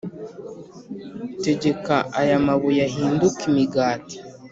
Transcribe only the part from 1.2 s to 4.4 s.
Tegeka aya mabuye ahinduke imigati.